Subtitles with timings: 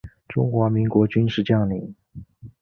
[0.27, 1.93] 中华民国军事将领。